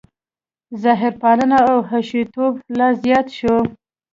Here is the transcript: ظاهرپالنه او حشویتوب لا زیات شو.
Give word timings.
ظاهرپالنه 0.83 1.59
او 1.71 1.77
حشویتوب 1.89 2.53
لا 2.77 2.87
زیات 3.01 3.27
شو. 3.37 3.55